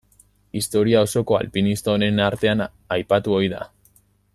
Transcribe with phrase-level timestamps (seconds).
[0.59, 2.67] Historia osoko alpinista onenen artean
[2.97, 3.65] aipatu ohi da.